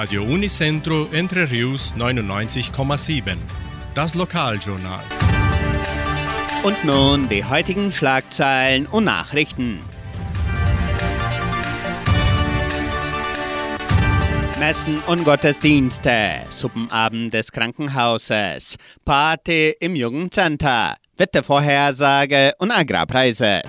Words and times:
Radio 0.00 0.22
Unicentro 0.22 1.08
Entre 1.12 1.50
Rius 1.50 1.94
99,7. 1.94 3.36
Das 3.94 4.14
Lokaljournal. 4.14 5.04
Und 6.62 6.82
nun 6.86 7.28
die 7.28 7.44
heutigen 7.44 7.92
Schlagzeilen 7.92 8.86
und 8.86 9.04
Nachrichten. 9.04 9.80
Messen 14.58 15.02
und 15.06 15.22
Gottesdienste, 15.22 16.46
Suppenabend 16.48 17.34
des 17.34 17.52
Krankenhauses, 17.52 18.76
Party 19.04 19.74
im 19.80 19.96
Jugendcenter, 19.96 20.94
Wettervorhersage 21.18 22.54
und 22.58 22.70
Agrarpreise. 22.70 23.60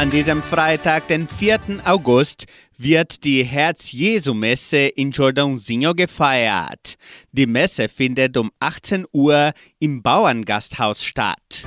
An 0.00 0.08
diesem 0.08 0.42
Freitag, 0.42 1.08
den 1.08 1.28
4. 1.28 1.60
August, 1.84 2.46
wird 2.78 3.22
die 3.22 3.44
Herz-Jesu-Messe 3.44 4.78
in 4.78 5.12
Jordãozinho 5.12 5.94
gefeiert. 5.94 6.94
Die 7.32 7.44
Messe 7.44 7.86
findet 7.90 8.38
um 8.38 8.50
18 8.60 9.04
Uhr 9.12 9.52
im 9.78 10.00
Bauerngasthaus 10.00 11.04
statt. 11.04 11.66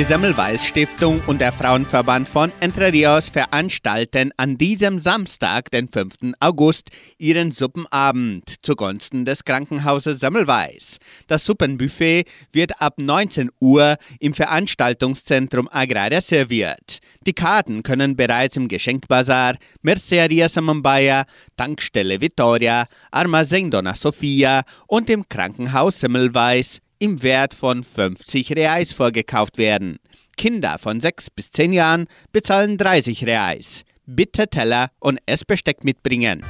Die 0.00 0.06
Semmelweis 0.06 0.66
Stiftung 0.66 1.20
und 1.26 1.42
der 1.42 1.52
Frauenverband 1.52 2.26
von 2.26 2.50
Entre 2.60 2.90
Rios 2.90 3.28
veranstalten 3.28 4.30
an 4.38 4.56
diesem 4.56 4.98
Samstag, 4.98 5.70
den 5.70 5.88
5. 5.88 6.32
August, 6.40 6.88
ihren 7.18 7.52
Suppenabend 7.52 8.50
zugunsten 8.62 9.26
des 9.26 9.44
Krankenhauses 9.44 10.20
Semmelweis. 10.20 10.96
Das 11.26 11.44
Suppenbuffet 11.44 12.24
wird 12.50 12.80
ab 12.80 12.94
19 12.96 13.50
Uhr 13.60 13.98
im 14.20 14.32
Veranstaltungszentrum 14.32 15.68
Agraria 15.70 16.22
serviert. 16.22 17.00
Die 17.26 17.34
Karten 17.34 17.82
können 17.82 18.16
bereits 18.16 18.56
im 18.56 18.68
Geschenkbazar, 18.68 19.56
Merceria 19.82 20.48
Samambaya, 20.48 21.26
Tankstelle 21.58 22.22
Vittoria, 22.22 22.86
Armazém 23.12 23.68
Dona 23.68 23.94
Sofia 23.94 24.62
und 24.86 25.10
im 25.10 25.28
Krankenhaus 25.28 26.00
Semmelweis 26.00 26.80
im 27.00 27.22
Wert 27.22 27.54
von 27.54 27.82
50 27.82 28.52
Reais 28.52 28.92
vorgekauft 28.92 29.58
werden. 29.58 29.98
Kinder 30.36 30.78
von 30.78 31.00
6 31.00 31.30
bis 31.30 31.50
10 31.50 31.72
Jahren 31.72 32.06
bezahlen 32.30 32.78
30 32.78 33.24
Reais. 33.24 33.82
Bitte 34.06 34.46
Teller 34.48 34.90
und 35.00 35.18
Essbesteck 35.26 35.82
mitbringen. 35.82 36.44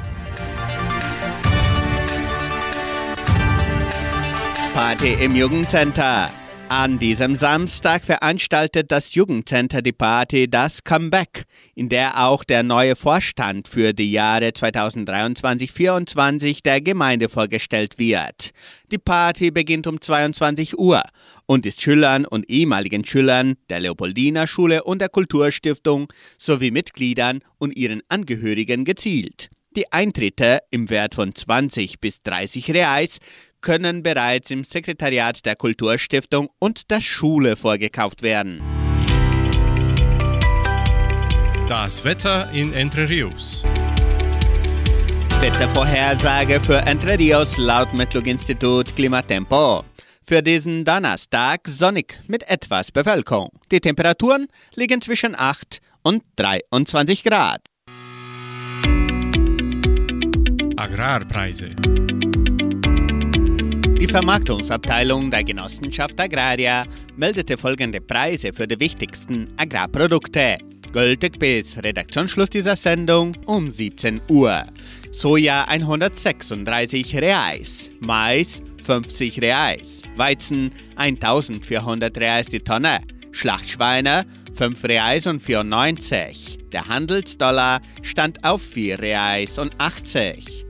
Party 4.75 5.15
im 5.21 5.35
Jugendcenter. 5.35 6.31
An 6.73 7.01
diesem 7.01 7.35
Samstag 7.35 8.05
veranstaltet 8.05 8.93
das 8.93 9.17
Jugendcenter 9.17 9.83
die 9.83 9.91
Party 9.91 10.49
Das 10.49 10.85
Comeback, 10.85 11.43
in 11.75 11.89
der 11.89 12.25
auch 12.25 12.45
der 12.45 12.63
neue 12.63 12.95
Vorstand 12.95 13.67
für 13.67 13.93
die 13.93 14.13
Jahre 14.13 14.51
2023-24 14.51 16.63
der 16.63 16.81
Gemeinde 16.81 17.29
vorgestellt 17.29 17.99
wird. 17.99 18.51
Die 18.93 18.99
Party 18.99 19.51
beginnt 19.51 19.89
um 19.89 20.01
22 20.01 20.79
Uhr 20.79 21.03
und 21.47 21.67
ist 21.67 21.83
Schülern 21.83 22.25
und 22.25 22.49
ehemaligen 22.49 23.05
Schülern 23.05 23.57
der 23.69 23.81
Leopoldina 23.81 24.47
Schule 24.47 24.85
und 24.85 25.01
der 25.01 25.09
Kulturstiftung 25.09 26.07
sowie 26.39 26.71
Mitgliedern 26.71 27.41
und 27.59 27.77
ihren 27.77 28.01
Angehörigen 28.09 28.85
gezielt. 28.85 29.51
Die 29.77 29.93
Eintritte 29.93 30.63
im 30.73 30.91
Wert 30.91 31.15
von 31.15 31.33
20 31.33 32.01
bis 32.01 32.25
30 32.25 32.73
Reais 32.75 33.19
können 33.61 34.03
bereits 34.03 34.51
im 34.51 34.65
Sekretariat 34.65 35.47
der 35.47 35.55
Kulturstiftung 35.55 36.51
und 36.59 36.91
der 36.91 37.01
Schule 37.01 37.55
vorgekauft 37.55 38.23
werden. 38.23 38.61
Das 41.69 42.05
Wetter 42.05 42.51
in 42.53 42.73
Entre 42.73 43.09
Rios. 43.09 43.63
Wettervorhersage 45.39 46.61
für 46.61 46.79
Entre 46.79 47.17
Rios 47.17 47.57
laut 47.57 47.95
Metlog-Institut 47.95 48.97
Klimatempo. 48.97 49.85
Für 50.27 50.43
diesen 50.43 50.85
Donnerstag 50.85 51.69
sonnig 51.69 52.19
mit 52.27 52.43
etwas 52.49 52.91
Bevölkerung. 52.91 53.51
Die 53.71 53.81
Temperaturen 53.81 54.49
liegen 54.75 55.01
zwischen 55.01 55.37
8 55.39 55.81
und 56.03 56.25
23 56.35 57.23
Grad. 57.23 57.61
Agrarpreise. 60.81 61.75
Die 64.01 64.09
Vermarktungsabteilung 64.09 65.31
der 65.31 65.45
Genossenschaft 65.45 66.19
Agraria 66.19 66.85
meldete 67.17 67.59
folgende 67.59 68.01
Preise 68.01 68.55
für 68.55 68.67
die 68.67 68.81
wichtigsten 68.81 69.49
Agrarprodukte. 69.59 70.57
Gültig 70.91 71.39
bis 71.39 71.77
Redaktionsschluss 71.77 72.49
dieser 72.49 72.77
Sendung 72.77 73.37
um 73.45 73.71
17 73.71 74.23
Uhr. 74.29 74.65
Soja 75.13 75.65
136 75.65 77.15
Reais, 77.17 77.91
Mais 78.01 78.63
50 78.83 79.43
Reais, 79.43 80.01
Weizen 80.17 80.73
1400 80.97 82.17
Reais 82.17 82.47
die 82.47 82.61
Tonne, 82.61 83.01
Schlachtschweine 83.33 84.25
5 84.55 84.83
Reais 84.85 85.27
und 85.27 85.43
94. 85.43 86.59
Der 86.73 86.89
Handelsdollar 86.89 87.83
stand 88.01 88.43
auf 88.45 88.63
4 88.63 88.99
Reais 88.99 89.59
und 89.59 89.73
80. 89.79 90.70